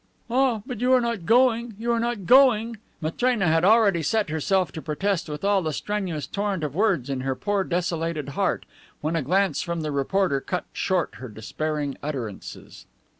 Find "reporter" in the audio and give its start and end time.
9.91-10.41